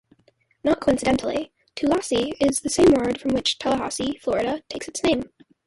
[0.63, 5.25] Not coincidentally, 'tulasi' is the same word from which Tallahassee, Florida takes its name.